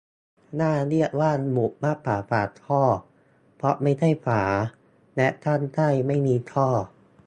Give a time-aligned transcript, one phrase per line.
[0.59, 2.83] "น่าเรียกว่าหมุดมากกว่าฝาท่อ
[3.57, 4.43] เพราะไม่ใช่ฝา
[5.17, 6.67] และข้างใต้ไม่มีท่อ"